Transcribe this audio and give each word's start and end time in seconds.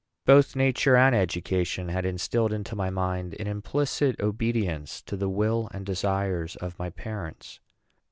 Both 0.25 0.55
nature 0.55 0.95
and 0.95 1.13
education 1.13 1.89
had 1.89 2.07
instilled 2.07 2.51
into 2.51 2.75
my 2.75 2.89
mind 2.89 3.35
an 3.39 3.45
implicit 3.45 4.19
obedience 4.19 4.99
to 5.03 5.15
the 5.15 5.29
will 5.29 5.69
and 5.75 5.85
desires 5.85 6.55
of 6.55 6.79
my 6.79 6.89
parents. 6.89 7.59